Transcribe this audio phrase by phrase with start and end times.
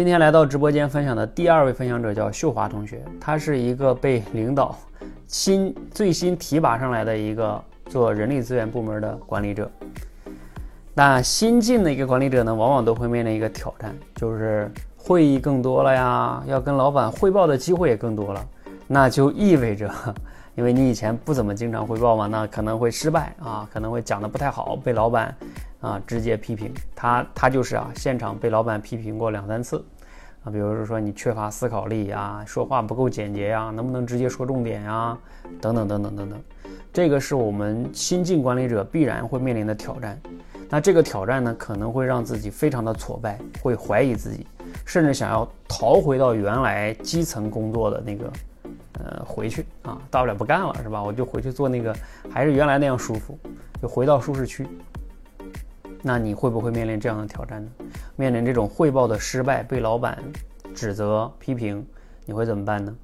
[0.00, 4.74] 今天来到直播间分享的第二位分享者叫秀华同学，他是一个被领导
[5.26, 9.70] 新最新提拔上来的一个做人力资源部门的管理者。
[10.94, 18.42] 那新进的一个管理者呢，往往都会面临一个挑战，就是会议更多了呀，要跟老板汇报的机会也更多了，
[18.86, 19.92] 那就意味着，
[20.56, 25.36] 因为你以前不怎么经常汇报嘛，那可能会失败啊，可能会讲的不太好，被老板。
[25.80, 29.82] 啊，直接批评他，他就是啊，现场被老板批评过两三次，
[30.44, 35.16] 啊，比如说你缺乏思考力呀，说话不够简洁呀，能不能直接说重点呀，
[35.60, 36.40] 等等等等等等，
[36.92, 40.20] 这个是我们新晋管理者必然会面临的挑战。
[40.68, 44.46] 那这个挑战呢，可能会让自己非常的挫败，会怀疑自己，
[44.84, 48.32] 甚至想要逃回到原来基层工作的那个，
[49.00, 51.02] 呃，回去啊，大不了不干了是吧？
[51.02, 51.92] 我就回去做那个，
[52.30, 53.36] 还是原来那样舒服，
[53.82, 54.64] 就回到舒适区。
[56.02, 57.70] 那你会不会面临这样的挑战呢？
[58.16, 60.18] 面临这种汇报的失败，被老板
[60.74, 61.86] 指责批评，
[62.24, 62.94] 你会怎么办呢？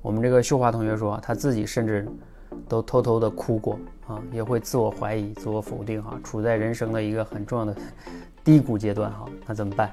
[0.00, 2.06] 我们这个秀华同学说，他自己甚至
[2.68, 7.74] 都偷偷的哭过啊，也会自我怀疑、自我否定哈，处在人生的一个很重要的
[8.44, 9.26] 低谷阶段哈。
[9.46, 9.90] 那怎么办？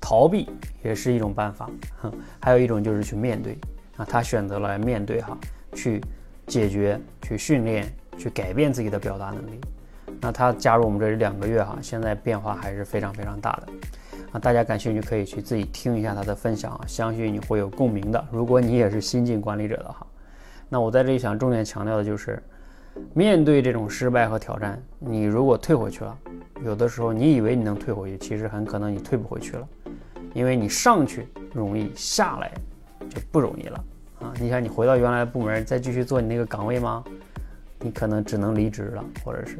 [0.00, 0.48] 逃避
[0.82, 1.68] 也是一种办法，
[2.00, 3.58] 哼，还有一种就是去面对
[3.96, 4.04] 啊。
[4.04, 5.36] 他选择了面对哈，
[5.74, 6.00] 去
[6.46, 9.60] 解决、去训练、去改变自己的表达能力。
[10.20, 13.72] 那他加入我们这里两个月哈，现在变化还是非常非常大的
[14.32, 14.38] 啊！
[14.38, 18.26] 大家感兴趣可以去自己听一下他的分享啊，相信你会有共鸣的。
[18.32, 20.06] 如果你也是新晋管理者的哈，
[20.68, 22.42] 那我在这里想重点强调的就是，
[23.14, 26.18] 面对这种失败和挑战，你如果退回去了，
[26.64, 29.68] 有的时候你以为你能退回去，其实很可能你退不回去了，
[30.34, 32.50] 因为你上去容易，下来
[33.08, 33.84] 就不容易了
[34.20, 34.32] 啊！
[34.40, 37.04] 你想你回到原来的部门再继续做你那个岗位吗？
[37.80, 39.58] 你可能只能离职了，或者是。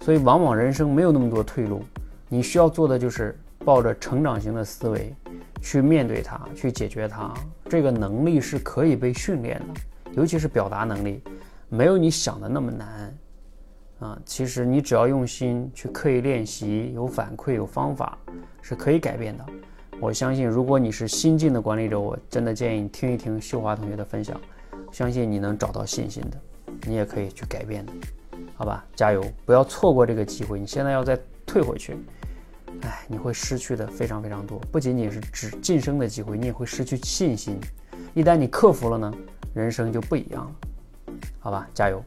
[0.00, 1.82] 所以，往往人生没有那么多退路，
[2.28, 5.14] 你需要做的就是抱着成长型的思维
[5.60, 7.34] 去面对它，去解决它。
[7.68, 11.22] 这个能力是可以被训练的，尤其是表达能力，
[11.68, 13.18] 没有你想的那么难
[13.98, 14.18] 啊。
[14.24, 18.16] 其实你只要用心去刻意练习，有反馈、有方法，
[18.62, 19.44] 是可以改变的。
[20.00, 24.40] 我相信，如果你是新进的管理者，我真的建议你听一听秀华同学的分享，
[24.92, 26.38] 相信你能找到信心的，
[26.86, 27.92] 你也可以去改变的。
[28.58, 30.58] 好吧，加油，不要错过这个机会。
[30.58, 31.96] 你现在要再退回去，
[32.80, 34.58] 哎，你会失去的非常非常多。
[34.72, 37.60] 不仅仅是只晋升的机会，你也会失去信心。
[38.14, 39.14] 一旦你克服了呢，
[39.54, 41.14] 人生就不一样了。
[41.38, 42.02] 好吧，加油。